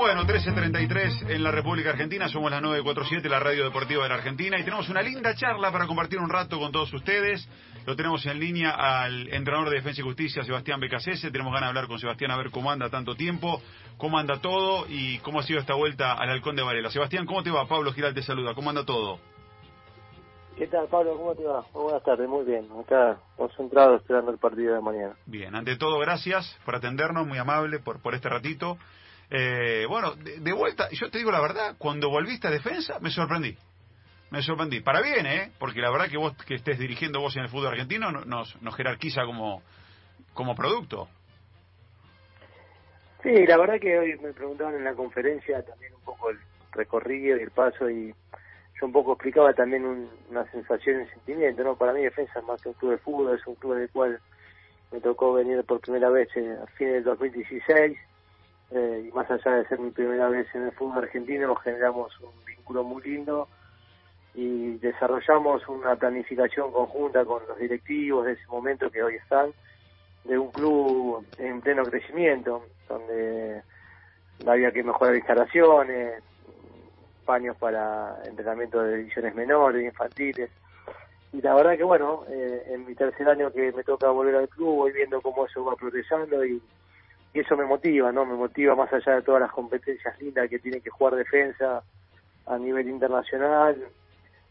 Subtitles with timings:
[0.00, 4.58] Bueno, 13.33 en la República Argentina, somos las 9.47, la radio deportiva de la Argentina,
[4.58, 7.46] y tenemos una linda charla para compartir un rato con todos ustedes.
[7.84, 11.30] Lo tenemos en línea al entrenador de Defensa y Justicia, Sebastián Becasese.
[11.30, 13.60] Tenemos ganas de hablar con Sebastián a ver cómo anda tanto tiempo,
[13.98, 16.90] cómo anda todo y cómo ha sido esta vuelta al Halcón de Varela.
[16.90, 17.68] Sebastián, ¿cómo te va?
[17.68, 18.54] Pablo Giral te saluda.
[18.54, 19.20] ¿Cómo anda todo?
[20.56, 21.14] ¿Qué tal, Pablo?
[21.18, 21.62] ¿Cómo te va?
[21.74, 22.66] buenas tardes, muy bien.
[22.80, 25.14] Acá concentrado esperando el partido de mañana.
[25.26, 28.78] Bien, ante todo, gracias por atendernos, muy amable por, por este ratito.
[29.30, 33.56] Eh, bueno, de, vuelta, yo te digo la verdad, cuando volviste a defensa me sorprendí.
[34.30, 34.80] Me sorprendí.
[34.80, 35.52] Para bien, ¿eh?
[35.58, 38.76] Porque la verdad que vos que estés dirigiendo vos en el fútbol argentino nos, nos
[38.76, 39.62] jerarquiza como,
[40.34, 41.08] como producto.
[43.22, 46.38] Sí, la verdad que hoy me preguntaban en la conferencia también un poco el
[46.72, 48.14] recorrido y el paso y
[48.80, 49.84] yo un poco explicaba también
[50.30, 51.76] una sensación y un sentimiento, ¿no?
[51.76, 54.18] Para mí defensa es más que un club de fútbol, es un club del cual
[54.90, 57.98] me tocó venir por primera vez a fines del 2016
[58.72, 62.44] eh, y más allá de ser mi primera vez en el fútbol argentino, generamos un
[62.44, 63.48] vínculo muy lindo
[64.34, 69.52] y desarrollamos una planificación conjunta con los directivos de ese momento que hoy están,
[70.24, 73.62] de un club en pleno crecimiento, donde
[74.46, 76.22] había que mejorar instalaciones,
[77.24, 80.50] paños para entrenamiento de divisiones menores, infantiles.
[81.32, 84.48] Y la verdad que bueno, eh, en mi tercer año que me toca volver al
[84.48, 86.60] club, voy viendo cómo eso va progresando y
[87.32, 88.26] y eso me motiva, ¿no?
[88.26, 91.82] Me motiva más allá de todas las competencias lindas que tiene que jugar defensa
[92.46, 93.76] a nivel internacional.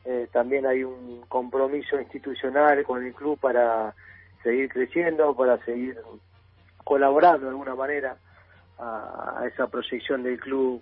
[0.05, 3.93] Eh, también hay un compromiso institucional con el club para
[4.43, 5.97] seguir creciendo, para seguir
[6.85, 8.17] colaborando de alguna manera
[8.77, 10.81] a, esa proyección del club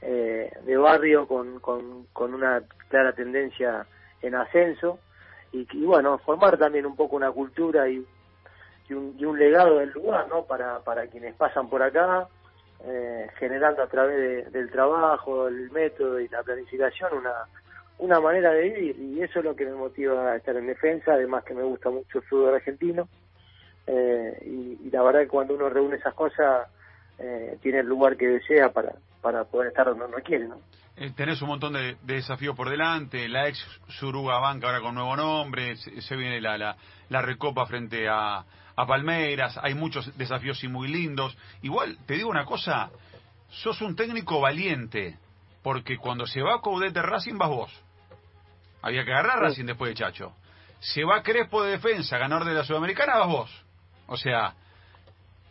[0.00, 3.86] eh, de barrio con, con, con una clara tendencia
[4.22, 4.98] en ascenso
[5.52, 8.04] y, y bueno, formar también un poco una cultura y
[8.88, 10.44] y un, y un legado del lugar, ¿no?
[10.44, 12.28] Para, para quienes pasan por acá,
[12.84, 17.46] eh, generando a través del trabajo, el método y la planificación una,
[17.98, 21.14] una manera de vivir y eso es lo que me motiva a estar en defensa,
[21.14, 23.08] además que me gusta mucho el fútbol argentino
[23.86, 26.68] eh, y, la verdad que cuando uno reúne esas cosas
[27.18, 30.60] eh, tiene el lugar que desea para, para poder estar donde uno quiere, ¿no?
[30.96, 35.16] Eh, tenés un montón de, desafíos por delante, la ex Suruga Banca ahora con nuevo
[35.16, 36.76] nombre, se, viene la, la,
[37.08, 38.44] la, recopa frente a,
[38.76, 41.36] a Palmeiras, hay muchos desafíos y muy lindos.
[41.62, 42.90] Igual, te digo una cosa,
[43.48, 45.18] sos un técnico valiente,
[45.64, 47.84] porque cuando se va Coudet de Racing vas vos.
[48.80, 50.32] Había que agarrar Racing después de Chacho.
[50.78, 53.64] Se va Crespo de defensa, ganador de la Sudamericana, vas vos.
[54.06, 54.54] O sea,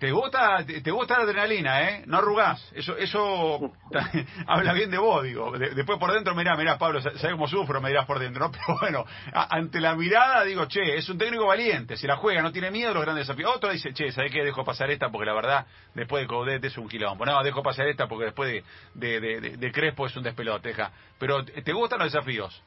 [0.04, 2.04] te gusta, te, gusta la adrenalina, ¿eh?
[2.08, 2.74] No arrugás.
[2.76, 3.72] Eso, eso
[4.48, 5.58] habla bien de vos, digo.
[5.58, 8.52] después por dentro, mirá, mirá, Pablo, sabes cómo sufro, me dirás por dentro, ¿no?
[8.68, 12.52] Pero bueno, ante la mirada digo, che, es un técnico valiente, si la juega, no
[12.52, 13.56] tiene miedo a los grandes desafíos.
[13.56, 14.44] Otro dice, che, ¿sabés qué?
[14.44, 17.26] Dejo pasar esta porque la verdad, después de Coudet es un quilombo.
[17.26, 18.62] No, dejo pasar esta porque después
[18.94, 20.76] de, de, de, Crespo es un despelote,
[21.18, 22.62] Pero, ¿te gustan los desafíos?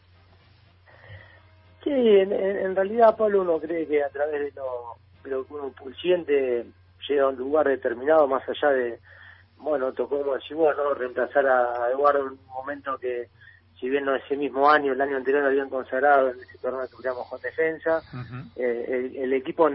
[1.84, 5.75] Sí, en, realidad, Pablo, uno cree que a través de lo, de lo que uno
[6.00, 6.64] siente
[7.09, 8.99] llega a un lugar determinado, más allá de,
[9.59, 10.94] bueno, tocó, como decimos, ¿no?
[10.94, 13.28] reemplazar a Eduardo en un momento que,
[13.78, 16.97] si bien no ese mismo año, el año anterior habían consagrado en ese torneo que
[16.97, 18.00] jugamos con defensa,
[18.56, 19.69] eh, el, equipo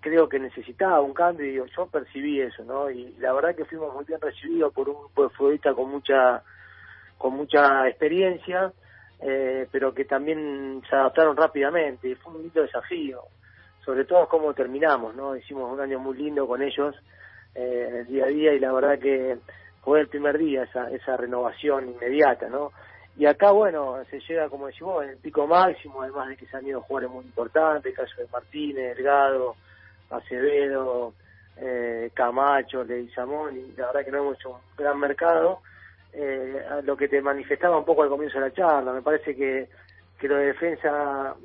[0.00, 2.90] creo que necesitaba un cambio y yo percibí eso, ¿no?
[2.90, 6.42] Y la verdad que fuimos muy bien recibidos por un grupo de futbolistas con mucha,
[7.16, 8.72] con mucha experiencia,
[9.20, 13.22] eh, pero que también se adaptaron rápidamente y fue un lindo desafío
[13.84, 15.36] sobre todo cómo terminamos, ¿no?
[15.36, 16.94] Hicimos un año muy lindo con ellos
[17.54, 19.38] eh, día a día y la verdad que
[19.82, 22.72] fue el primer día esa, esa renovación inmediata, ¿no?
[23.16, 26.56] Y acá, bueno, se llega, como decimos, en el pico máximo, además de que se
[26.56, 29.54] han ido jugadores muy importantes, el caso de Martínez, Delgado,
[30.10, 31.14] Acevedo,
[31.56, 35.60] eh, Camacho, Leguizamón, y la verdad que no hemos hecho un gran mercado.
[36.12, 39.68] Eh, lo que te manifestaba un poco al comienzo de la charla, me parece que,
[40.18, 41.36] que lo de defensa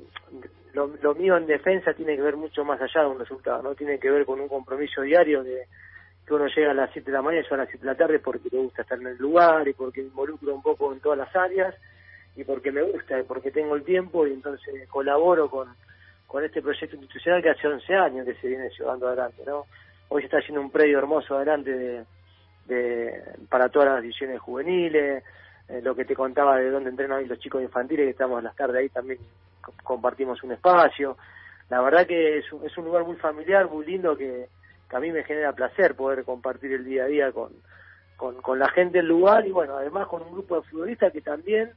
[0.74, 3.74] lo, mío en defensa tiene que ver mucho más allá de un resultado, ¿no?
[3.74, 5.66] Tiene que ver con un compromiso diario de
[6.26, 7.96] que uno llega a las 7 de la mañana y a las 7 de la
[7.96, 11.18] tarde porque le gusta estar en el lugar y porque involucro un poco en todas
[11.18, 11.74] las áreas
[12.36, 15.74] y porque me gusta y porque tengo el tiempo y entonces colaboro con,
[16.26, 19.66] con este proyecto institucional que hace 11 años que se viene llevando adelante, ¿no?
[20.08, 22.04] Hoy se está haciendo un predio hermoso adelante de,
[22.66, 25.24] de para todas las divisiones juveniles,
[25.68, 28.56] eh, lo que te contaba de dónde entrenan los chicos infantiles, que estamos en las
[28.56, 29.18] tardes ahí también
[29.82, 31.16] compartimos un espacio.
[31.68, 34.46] La verdad que es un, es un lugar muy familiar, muy lindo, que,
[34.92, 37.52] a mí me genera placer poder compartir el día a día con,
[38.16, 41.70] con, la gente del lugar y bueno, además con un grupo de futbolistas que también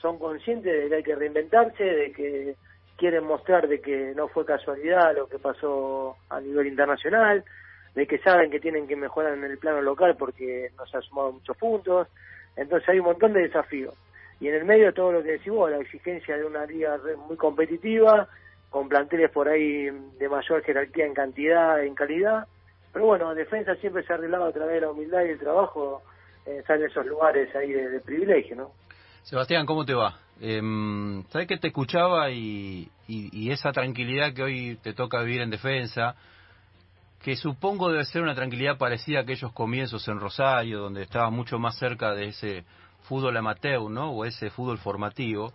[0.00, 2.56] son conscientes de que hay que reinventarse, de que
[2.96, 7.44] quieren mostrar de que no fue casualidad lo que pasó a nivel internacional,
[7.94, 11.32] de que saben que tienen que mejorar en el plano local porque nos ha sumado
[11.32, 12.08] muchos puntos.
[12.56, 13.94] Entonces hay un montón de desafíos.
[14.40, 16.98] Y en el medio todo lo que decimos, la exigencia de una liga
[17.28, 18.28] muy competitiva,
[18.70, 19.88] con planteles por ahí
[20.18, 22.46] de mayor jerarquía en cantidad, en calidad.
[22.92, 26.02] Pero bueno, defensa siempre se ha arreglado a través de la humildad y el trabajo,
[26.46, 28.70] eh, en esos lugares ahí de, privilegio, ¿no?
[29.22, 30.18] Sebastián, ¿cómo te va?
[30.40, 30.60] Eh,
[31.30, 36.16] ¿Sabes que te escuchaba y, y, esa tranquilidad que hoy te toca vivir en defensa,
[37.22, 41.58] que supongo debe ser una tranquilidad parecida a aquellos comienzos en Rosario, donde estaba mucho
[41.58, 42.64] más cerca de ese
[43.04, 44.10] fútbol amateur, ¿no?
[44.10, 45.52] O ese fútbol formativo.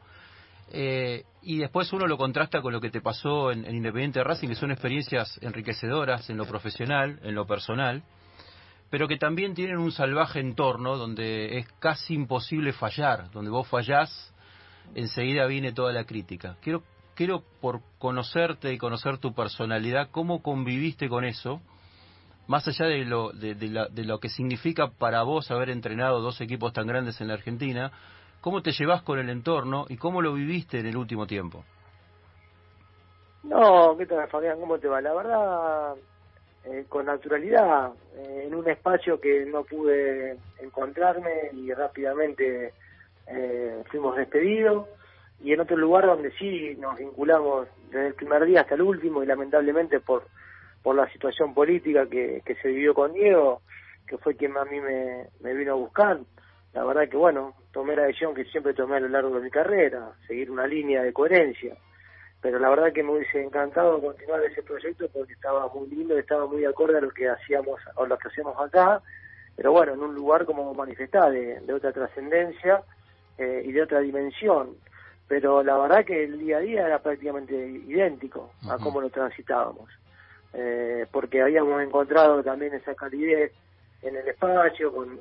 [0.71, 4.55] Eh, y después uno lo contrasta con lo que te pasó en, Independiente Racing, que
[4.55, 8.03] son experiencias enriquecedoras en lo profesional, en lo personal,
[8.89, 14.33] pero que también tienen un salvaje entorno donde es casi imposible fallar, donde vos fallás,
[14.95, 16.57] enseguida viene toda la crítica.
[16.61, 16.83] Quiero,
[17.15, 21.61] quiero por conocerte y conocer tu personalidad, cómo conviviste con eso,
[22.49, 26.73] más allá de lo, de, de lo que significa para vos haber entrenado dos equipos
[26.73, 27.93] tan grandes en la Argentina,
[28.41, 31.65] ¿Cómo te llevas con el entorno y cómo lo viviste en el último tiempo?
[33.43, 34.59] No, ¿qué tal, Fabián?
[34.59, 35.01] ¿Cómo te va?
[35.01, 35.95] La verdad,
[36.63, 42.73] eh, con naturalidad, eh, en un espacio que no pude encontrarme y rápidamente
[43.27, 44.87] eh, fuimos despedidos,
[45.41, 49.21] y en otro lugar donde sí nos vinculamos desde el primer día hasta el último,
[49.21, 50.23] y lamentablemente por,
[50.83, 53.61] por la situación política que, que se vivió con Diego,
[54.07, 56.19] que fue quien a mí me, me vino a buscar,
[56.73, 59.49] la verdad que bueno, tomé la decisión que siempre tomé a lo largo de mi
[59.49, 61.75] carrera, seguir una línea de coherencia.
[62.41, 66.45] Pero la verdad que me hubiese encantado continuar ese proyecto porque estaba muy lindo, estaba
[66.45, 69.01] muy acorde a lo que hacíamos o lo que hacemos acá,
[69.55, 72.81] pero bueno, en un lugar como manifestar, de, otra trascendencia
[73.37, 74.77] eh, y de otra dimensión.
[75.27, 79.89] Pero la verdad que el día a día era prácticamente idéntico a cómo lo transitábamos.
[80.53, 83.51] Eh, porque habíamos encontrado también esa calidez
[84.01, 85.19] en el espacio, con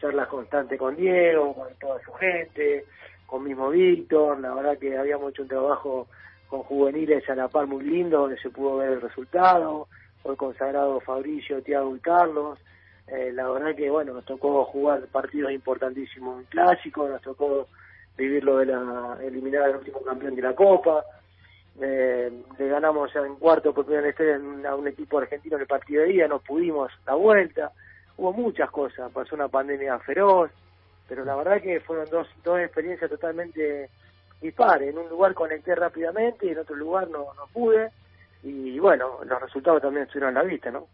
[0.00, 2.84] charlas constantes con Diego, con toda su gente,
[3.26, 6.06] con mismo Víctor, la verdad que habíamos hecho un trabajo
[6.48, 9.88] con juveniles a la par muy lindo, donde se pudo ver el resultado,
[10.22, 12.58] hoy consagrado Fabricio, Tiago y Carlos,
[13.06, 17.68] eh, la verdad que bueno, nos tocó jugar partidos importantísimos en clásico, nos tocó
[18.16, 21.04] vivir lo de la eliminar al último campeón de la Copa,
[21.80, 26.02] eh, le ganamos en cuarto por primera vez a un equipo argentino en el partido
[26.02, 27.72] de día, nos pudimos la vuelta,
[28.16, 30.50] hubo muchas cosas, pasó una pandemia feroz,
[31.08, 33.90] pero la verdad que fueron dos, dos experiencias totalmente
[34.40, 34.90] dispares.
[34.90, 37.90] En un lugar conecté rápidamente y en otro lugar no, no pude.
[38.42, 40.86] Y bueno, los resultados también estuvieron a la vista, ¿no?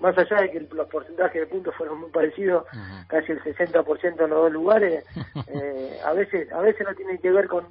[0.00, 2.64] Más allá de que los porcentajes de puntos fueron muy parecidos,
[3.06, 5.04] casi el 60% en los dos lugares,
[5.48, 7.66] eh, a veces a veces no tiene que ver con,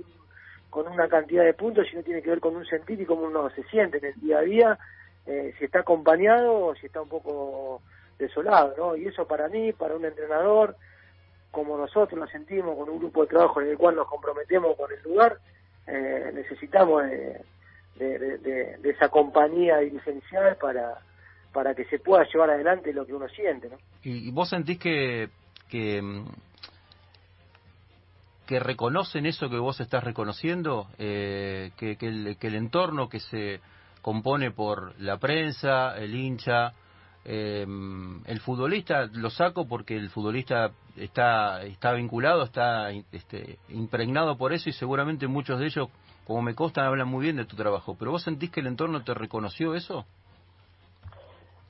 [0.69, 3.50] con una cantidad de puntos, sino tiene que ver con un sentir y cómo uno
[3.51, 4.80] se siente en el día a día,
[5.25, 7.81] eh, si está acompañado o si está un poco
[8.18, 8.95] desolado, ¿no?
[8.95, 10.75] Y eso para mí, para un entrenador,
[11.51, 14.92] como nosotros lo sentimos con un grupo de trabajo en el cual nos comprometemos con
[14.92, 15.39] el lugar,
[15.88, 17.42] eh, necesitamos de,
[18.83, 21.00] esa compañía dirigencial para,
[21.51, 23.77] para que se pueda llevar adelante lo que uno siente, ¿no?
[24.04, 25.30] ¿Y, vos sentís que,
[25.69, 26.01] que,
[28.50, 30.88] que reconocen eso que vos estás reconociendo?
[30.98, 33.62] Eh, que, que, el, que el entorno que se
[34.01, 36.74] compone por la prensa, el hincha,
[37.25, 37.63] eh,
[38.25, 44.68] el futbolista lo saco porque el futbolista está está vinculado, está este, impregnado por eso
[44.68, 45.90] y seguramente muchos de ellos,
[46.26, 47.95] como me consta, hablan muy bien de tu trabajo.
[48.00, 50.07] ¿Pero vos sentís que el entorno te reconoció eso?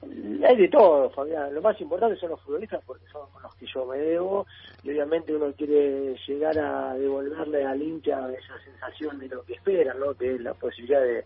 [0.01, 1.53] Hay de todo, Fabián.
[1.53, 4.45] Lo más importante son los futbolistas porque son los que yo me debo
[4.83, 9.99] y obviamente uno quiere llegar a devolverle al hincha esa sensación de lo que esperan,
[9.99, 10.13] ¿no?
[10.13, 11.25] que la posibilidad de,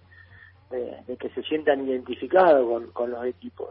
[1.17, 3.69] que se sientan identificados con, con los equipos.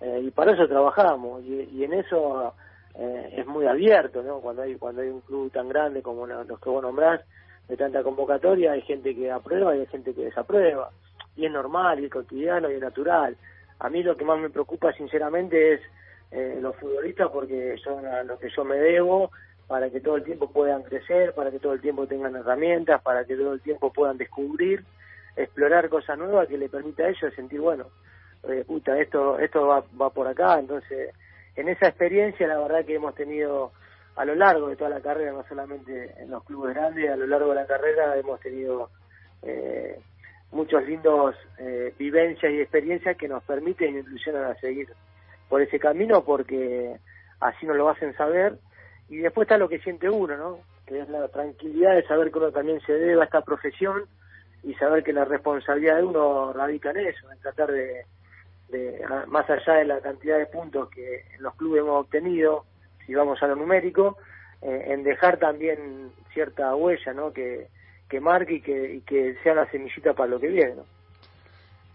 [0.00, 2.54] Eh, y para eso trabajamos y, en eso
[2.94, 4.40] eh, es muy abierto, ¿no?
[4.40, 7.20] Cuando hay cuando hay un club tan grande como los que vos nombrás,
[7.70, 10.90] de tanta convocatoria, hay gente que aprueba y hay gente que desaprueba.
[11.36, 13.36] Y es normal, y es cotidiano, y es natural.
[13.80, 15.80] A mí lo que más me preocupa sinceramente es
[16.30, 19.30] eh, los futbolistas porque son a los que yo me debo
[19.66, 23.24] para que todo el tiempo puedan crecer, para que todo el tiempo tengan herramientas, para
[23.24, 24.84] que todo el tiempo puedan descubrir,
[25.36, 27.86] explorar cosas nuevas que le permita a ellos sentir, bueno,
[28.48, 30.58] eh, puta, esto, esto va, va por acá.
[30.58, 31.14] Entonces,
[31.56, 33.72] en esa experiencia, la verdad que hemos tenido
[34.16, 37.26] a lo largo de toda la carrera, no solamente en los clubes grandes, a lo
[37.26, 38.90] largo de la carrera hemos tenido
[39.42, 40.00] eh,
[40.52, 44.88] muchos lindos eh, vivencias y experiencias que nos permiten y ilusionan a seguir
[45.48, 46.96] por ese camino porque
[47.40, 48.58] así nos lo hacen saber
[49.08, 50.58] y después está lo que siente uno, ¿no?
[50.86, 54.04] Que es la tranquilidad de saber que uno también se debe a esta profesión
[54.62, 58.04] y saber que la responsabilidad de uno radica en eso, en tratar de,
[58.68, 62.64] de, más allá de la cantidad de puntos que los clubes hemos obtenido,
[63.06, 64.16] si vamos a lo numérico,
[64.62, 67.32] eh, en dejar también cierta huella, ¿no?
[67.32, 67.68] Que,
[68.10, 70.84] que marque y que, y que sea una semillita para lo que viene, ¿no?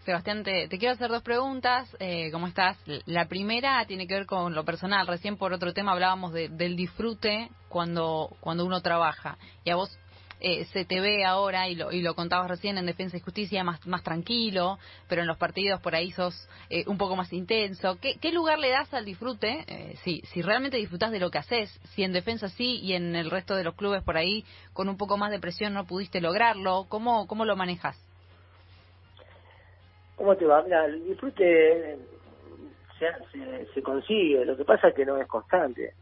[0.05, 1.95] Sebastián, te, quiero hacer dos preguntas.
[1.99, 2.77] Eh, ¿Cómo estás?
[3.07, 5.07] La primera tiene que ver con lo personal.
[5.07, 9.39] Recién por otro tema hablábamos del disfrute cuando, cuando uno trabaja.
[9.63, 9.97] Y a vos
[10.41, 13.63] eh, se te ve ahora, y lo, y lo contabas recién en Defensa y Justicia,
[13.63, 14.77] más, más tranquilo,
[15.07, 17.97] pero en los partidos por ahí sos eh, un poco más intenso.
[18.01, 19.63] ¿Qué, ¿Qué, lugar le das al disfrute?
[19.67, 23.15] Eh, si, si realmente disfrutas de lo que haces, si en Defensa sí y en
[23.15, 26.19] el resto de los clubes por ahí con un poco más de presión no pudiste
[26.19, 27.97] lograrlo, ¿cómo, cómo lo manejas?
[30.17, 30.63] ¿Cómo te va?
[30.63, 31.97] Mira, el disfrute
[32.99, 35.93] se, se, consigue, lo que pasa es que no es constante.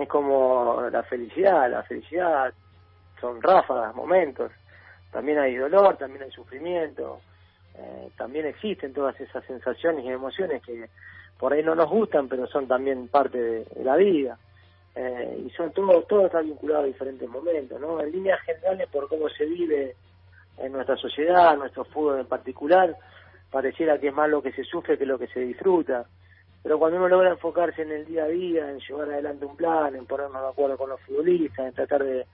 [0.00, 2.52] es como la felicidad, la felicidad
[3.20, 4.52] son ráfagas, momentos.
[5.10, 7.20] También hay dolor, también hay sufrimiento,
[7.76, 10.88] eh, también existen todas esas sensaciones y emociones que
[11.38, 14.38] por ahí no nos gustan, pero son también parte de, la vida.
[14.94, 18.00] Eh, y son todo, todo está vinculado a diferentes momentos, ¿no?
[18.00, 19.94] En líneas generales, por cómo se vive
[20.58, 22.96] en nuestra sociedad, nuestro fútbol en particular,
[23.50, 26.04] pareciera que es más lo que se sufre que lo que se disfruta.
[26.62, 29.94] Pero cuando uno logra enfocarse en el día a día, en llevar adelante un plan,
[29.94, 32.26] en ponernos de acuerdo con los futbolistas, en tratar de,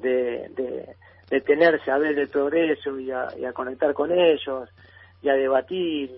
[0.00, 0.96] de,
[1.28, 4.68] de, tener saber del progreso y a, conectar con ellos
[5.22, 6.10] y a debatir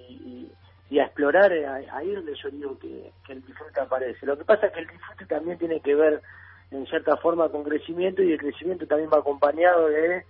[0.90, 1.52] y, a explorar,
[1.92, 4.26] ahí donde yo digo que, el disfrute aparece.
[4.26, 6.20] Lo que pasa es que el disfrute también tiene que ver
[6.70, 10.24] en cierta forma con crecimiento y el crecimiento también va acompañado de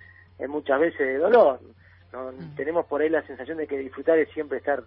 [0.48, 1.60] muchas veces de dolor.
[2.12, 2.54] Mm.
[2.56, 4.82] Tenemos por ahí la sensación de que disfrutar es siempre estar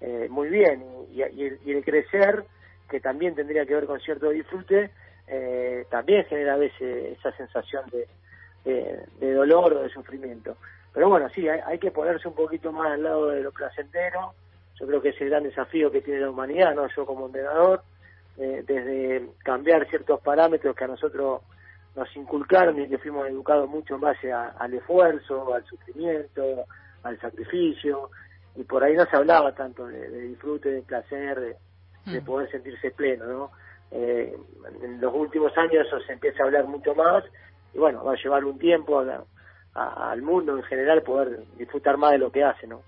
[0.00, 2.44] eh, muy bien y, y, el, crecer,
[2.88, 4.90] que también tendría que ver con cierto disfrute,
[5.34, 8.06] eh, también genera a veces esa sensación de,
[9.18, 10.58] de, dolor o de sufrimiento.
[10.92, 14.34] Pero bueno, sí, hay, que ponerse un poquito más al lado de lo placentero.
[14.78, 17.82] Yo creo que es el gran desafío que tiene la humanidad, no yo como entrenador,
[18.36, 21.40] eh, desde cambiar ciertos parámetros que a nosotros
[21.96, 26.66] nos inculcaron y que fuimos educados mucho en base al esfuerzo, al sufrimiento,
[27.04, 28.10] al sacrificio,
[28.54, 31.56] y por ahí no se hablaba tanto de, disfrute, de placer, de,
[32.04, 32.24] de, mm.
[32.24, 33.50] poder sentirse pleno, ¿no?
[33.92, 34.34] Eh,
[34.82, 37.24] en los últimos años eso se empieza a hablar mucho más
[37.74, 39.04] y bueno, va a llevar un tiempo
[39.74, 42.80] al mundo en general poder disfrutar más de lo que hace, ¿no?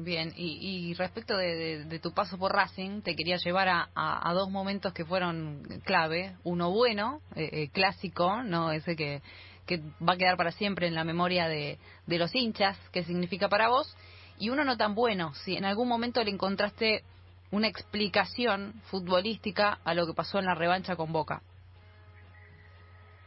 [0.00, 5.04] Bien, y, respecto de, tu paso por Racing, te quería llevar a, dos momentos que
[5.04, 6.36] fueron clave.
[6.44, 9.22] Uno bueno, eh, eh, clásico, no ese que,
[9.66, 13.48] que va a quedar para siempre en la memoria de, de los hinchas, qué significa
[13.48, 13.96] para vos,
[14.38, 17.02] y uno no tan bueno, si en algún momento le encontraste
[17.50, 21.42] una explicación futbolística a lo que pasó en la revancha con Boca.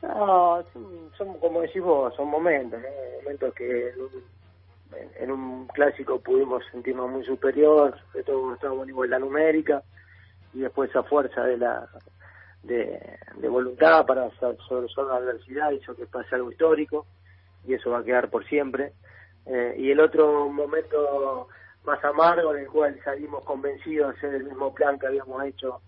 [0.01, 0.63] No,
[1.17, 2.79] son, como decís vos, son momentos,
[3.23, 3.93] momentos que
[5.19, 9.83] en un, clásico pudimos sentirnos muy superior, sobre todo estábamos en igualdad numérica,
[10.53, 11.87] y después esa fuerza de la
[12.63, 14.29] de, voluntad para
[14.67, 17.05] solucionar la adversidad hizo que pase algo histórico,
[17.65, 18.93] y eso va a quedar por siempre.
[19.45, 21.47] Eh, y el otro momento
[21.83, 25.81] más amargo en el cual salimos convencidos de hacer el mismo plan que habíamos hecho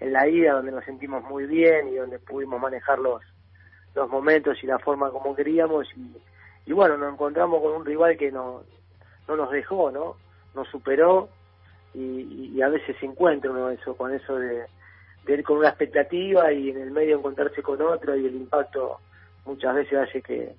[0.00, 3.22] en la ida, donde nos sentimos muy bien y donde pudimos manejar los,
[3.94, 6.16] los momentos y la forma como queríamos y,
[6.66, 8.62] y bueno, nos encontramos con un rival que no,
[9.26, 10.16] no nos dejó, ¿no?
[10.54, 11.28] Nos superó
[11.94, 14.66] y, y a veces se encuentra uno eso, con eso de,
[15.24, 19.00] de ir con una expectativa y en el medio encontrarse con otro y el impacto
[19.44, 20.54] muchas veces hace que,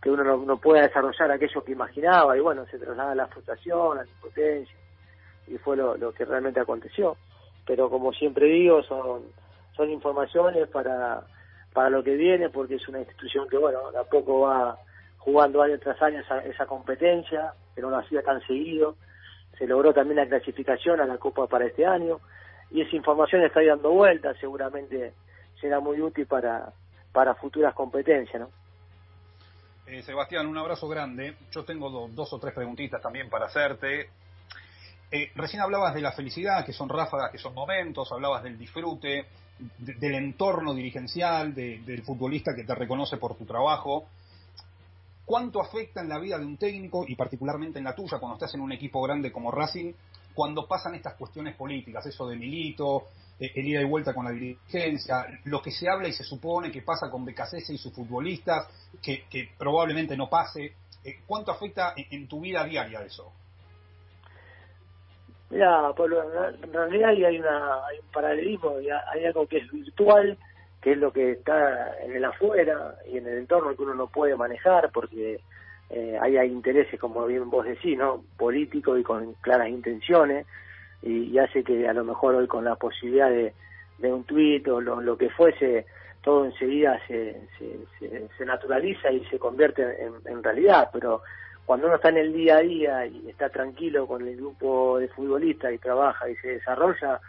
[0.00, 3.98] que uno no, pueda desarrollar aquello que imaginaba y bueno, se traslada a la frustración,
[3.98, 4.76] a la impotencia
[5.46, 7.16] y fue lo, que realmente aconteció.
[7.66, 9.24] Pero como siempre digo, son,
[9.76, 11.22] son informaciones para,
[11.72, 14.78] para lo que viene porque es una institución que bueno, de a poco va
[15.18, 18.96] jugando año tras año esa, esa competencia, que no lo hacía tan seguido.
[19.58, 22.20] Se logró también la clasificación a la Copa para este año
[22.70, 25.12] y esa información está dando vueltas, seguramente
[25.60, 26.72] será muy útil para,
[27.12, 28.59] para futuras competencias, ¿no?
[29.92, 31.34] Eh, Sebastián, un abrazo grande.
[31.50, 34.08] Yo tengo dos o tres preguntitas también para hacerte.
[35.10, 39.26] Eh, recién hablabas de la felicidad, que son ráfagas, que son momentos, hablabas del disfrute,
[39.78, 44.06] del entorno dirigencial, del futbolista que te reconoce por tu trabajo.
[45.24, 48.54] ¿Cuánto afecta en la vida de un técnico y particularmente en la tuya cuando estás
[48.54, 49.92] en un equipo grande como Racing,
[50.40, 54.30] cuando pasan estas cuestiones políticas, eso de Milito, eh, el ida y vuelta con la
[54.30, 58.66] dirigencia, lo que se habla y se supone que pasa con Becasese y sus futbolistas,
[59.02, 60.72] que, probablemente no pase.
[61.04, 63.30] Eh, ¿Cuánto afecta en, tu vida diaria eso?
[65.50, 66.22] Mira, Pablo,
[66.54, 68.76] en realidad hay, una, hay un paralelismo,
[69.12, 70.38] hay algo que es virtual,
[70.80, 74.06] que es lo que está en el afuera y en el entorno que uno no
[74.06, 75.42] puede manejar, porque
[75.90, 78.24] eh, hay intereses, como bien vos decís, ¿no?
[78.36, 80.46] políticos y con claras intenciones,
[81.02, 83.52] y, hace que a lo mejor hoy con la posibilidad de,
[84.02, 85.86] un tuit o lo, que fuese,
[86.22, 91.22] todo enseguida se, se, se, naturaliza y se convierte en, en, realidad, pero
[91.66, 95.08] cuando uno está en el día a día y está tranquilo con el grupo de
[95.08, 97.20] futbolistas y trabaja y se desarrolla,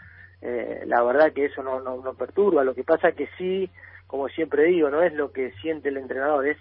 [0.41, 3.69] eh, la verdad que eso no, no, no perturba, lo que pasa que sí,
[4.07, 6.57] como siempre digo, no es lo que siente el entrenador, es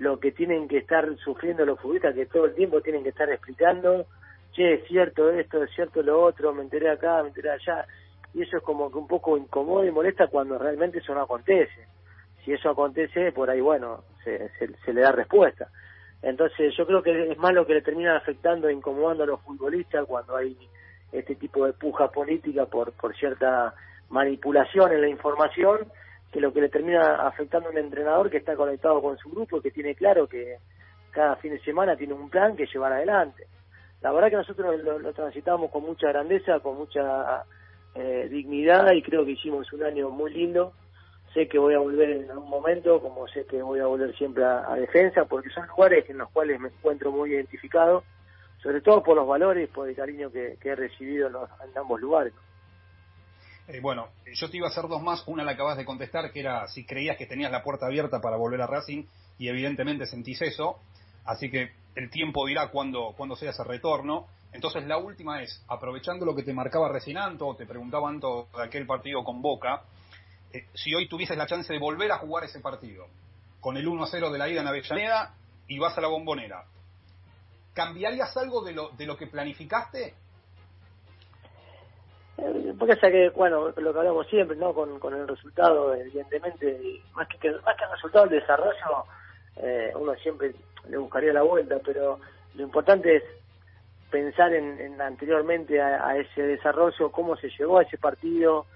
[0.00, 3.28] lo que tienen que estar sufriendo los futbolistas, que todo el tiempo tienen que estar
[3.28, 4.06] explicando,
[4.52, 7.86] che, es cierto esto, es cierto lo otro, me enteré acá, me enteré allá,
[8.32, 11.86] y eso es como que un poco incómodo y molesta cuando realmente eso no acontece.
[12.42, 15.68] Si eso acontece, por ahí, bueno, se, se, le da respuesta.
[16.22, 19.42] Entonces yo creo que es más lo que le termina afectando e incomodando a los
[19.42, 20.56] futbolistas cuando hay
[21.12, 23.74] este tipo de puja política por, por cierta
[24.08, 25.80] manipulación en la información
[26.30, 29.60] que lo que le termina afectando a un entrenador que está conectado con su grupo
[29.60, 30.58] que tiene claro que
[31.10, 33.46] cada fin de semana tiene un plan que llevar adelante.
[34.00, 37.44] La verdad que nosotros lo, transitamos con mucha grandeza, con mucha
[37.94, 40.72] eh, dignidad y creo que hicimos un año muy lindo.
[41.34, 44.44] Sé que voy a volver en algún momento, como sé que voy a volver siempre
[44.44, 48.02] a, defensa, porque son lugares en los cuales me encuentro muy identificado,
[48.62, 52.32] sobre todo por los valores, por el cariño que, he recibido en, en ambos lugares.
[53.72, 55.22] Eh, bueno, yo te iba a hacer dos más.
[55.26, 58.36] Una la acabas de contestar, que era si creías que tenías la puerta abierta para
[58.36, 59.04] volver a Racing,
[59.38, 60.80] y evidentemente sentís eso.
[61.24, 64.26] Así que el tiempo dirá cuándo, cuándo sea ese retorno.
[64.52, 68.64] Entonces la última es, aprovechando lo que te marcaba recién Anto, te preguntaba Anto de
[68.64, 69.84] aquel partido con Boca,
[70.52, 73.06] eh, si hoy tuvieses la chance de volver a jugar ese partido,
[73.60, 75.34] con el 1 a 0 de la ida en Avellaneda
[75.68, 76.64] y vas a la bombonera,
[77.74, 80.14] ¿cambiarías algo de lo, de lo que planificaste
[82.78, 84.72] porque es que, bueno, lo que hablamos siempre, ¿no?
[84.72, 89.04] Con, con el resultado, evidentemente, más que, más que el resultado del desarrollo,
[89.56, 90.54] eh, uno siempre
[90.88, 92.18] le buscaría la vuelta, pero
[92.54, 93.22] lo importante es
[94.10, 98.66] pensar en, anteriormente a, ese desarrollo, cómo se llegó a ese partido,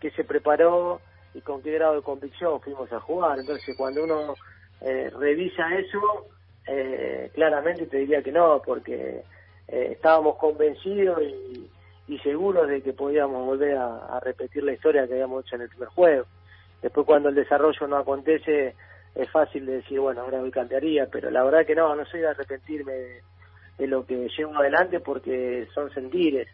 [0.00, 1.00] qué se preparó
[1.34, 3.38] y con qué grado de convicción fuimos a jugar.
[3.38, 4.34] Entonces, cuando uno
[4.80, 6.26] eh, revisa eso,
[6.66, 9.22] eh, claramente te diría que no, porque
[9.68, 11.68] estábamos convencidos y
[12.08, 15.68] y seguros de que podíamos volver a, repetir la historia que habíamos hecho en el
[15.68, 16.26] primer juego.
[16.82, 18.74] Después cuando el desarrollo no acontece
[19.14, 22.20] es fácil de decir, bueno, ahora me cantaría, pero la verdad que no, no soy
[22.20, 22.92] de arrepentirme
[23.78, 26.48] de, lo que llevo adelante porque son sentires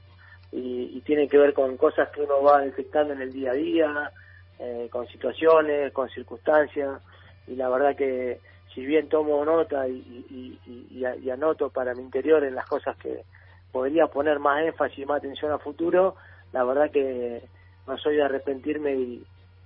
[0.53, 4.13] y, tiene que ver con cosas que uno va detectando en el día a día,
[4.61, 7.03] eh, con situaciones, con circunstancias
[7.49, 8.39] y la verdad que
[8.73, 13.25] si bien tomo nota y, y anoto para mi interior en las cosas que,
[13.73, 16.15] podría poner más énfasis y más atención a futuro,
[16.53, 17.43] la verdad que
[17.87, 19.25] no soy de arrepentirme y,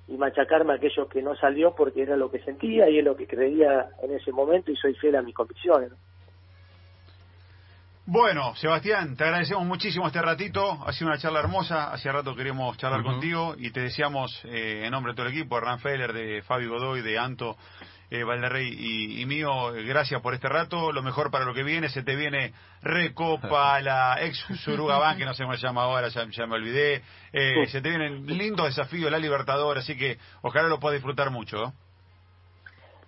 [0.08, 3.26] machacarme a aquellos que no salió porque era lo que sentía y es lo que
[3.26, 5.90] creía en ese momento y soy fiel a mis convicciones.
[8.08, 10.78] Bueno, Sebastián, te agradecemos muchísimo este ratito.
[10.86, 11.92] Ha sido una charla hermosa.
[11.92, 15.58] Hacía rato queríamos charlar contigo y te deseamos, eh, en nombre de todo el equipo,
[15.58, 17.56] Hernán Feller, de Fabi Godoy, de Anto,
[18.08, 20.92] eh, Valderrey y, mío, gracias por este rato.
[20.92, 25.34] Lo mejor para lo que viene, se te viene Recopa, la ex Surugaban, que no
[25.34, 27.02] sé cómo se llama ahora, ya, me olvidé.
[27.32, 31.72] Eh, se te vienen lindos desafíos, la Libertadores, así que ojalá lo puedas disfrutar mucho.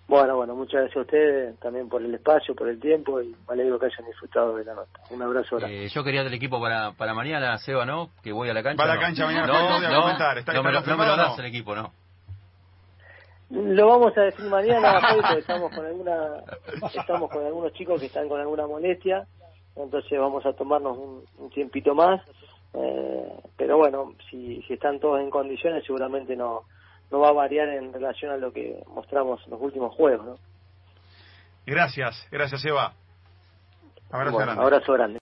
[0.09, 3.53] Bueno, bueno, muchas gracias a ustedes también por el espacio, por el tiempo y me
[3.53, 5.01] alegro que hayan disfrutado de la nota.
[5.11, 5.59] Un abrazo.
[5.67, 8.09] Eh, yo quería del equipo para, para mañana, Seba, ¿no?
[8.23, 8.83] Que voy a la cancha.
[8.83, 10.43] Va a la cancha mañana, no, no, comentar.
[10.55, 11.93] no, me, lo das el equipo, ¿no?
[13.51, 16.43] Lo vamos a decir mañana, porque estamos con alguna,
[16.95, 19.27] estamos con algunos chicos que están con alguna molestia,
[19.77, 22.23] entonces vamos a tomarnos un, tiempito más,
[22.73, 26.65] eh, pero bueno, si, si están todos en condiciones seguramente no
[27.11, 30.27] no va a variar en relación a lo que mostramos en los últimos juegos.
[30.27, 30.35] ¿no?
[31.67, 32.93] Gracias, gracias Eva.
[34.11, 34.63] Abrazo grande.
[34.63, 35.17] Abrazo grande.